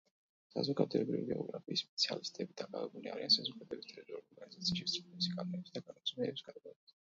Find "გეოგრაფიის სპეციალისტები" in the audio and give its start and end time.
1.31-2.57